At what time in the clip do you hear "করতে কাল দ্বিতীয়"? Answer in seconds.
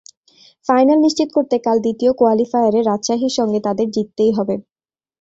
1.33-2.11